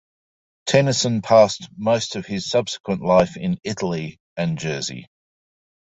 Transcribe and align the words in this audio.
Tennyson 0.65 1.21
passed 1.21 1.69
most 1.77 2.15
of 2.15 2.25
his 2.25 2.49
subsequent 2.49 3.03
life 3.03 3.37
in 3.37 3.59
Italy 3.63 4.19
and 4.35 4.57
Jersey. 4.57 5.07